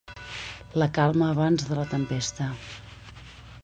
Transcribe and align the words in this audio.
La 0.83 0.87
calma 0.95 1.29
abans 1.35 1.69
de 1.69 1.79
la 1.81 1.87
tempesta. 1.95 2.53